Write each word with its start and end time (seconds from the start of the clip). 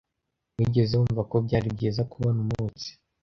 Wigeze 0.57 0.93
wumva 0.99 1.21
ko 1.31 1.35
byari 1.45 1.67
byiza 1.75 2.01
kubona 2.11 2.39
umunsi? 2.45 2.89